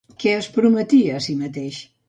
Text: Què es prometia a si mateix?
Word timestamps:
Què 0.21 0.31
es 0.37 0.47
prometia 0.55 1.21
a 1.21 1.21
si 1.29 1.39
mateix? 1.45 1.83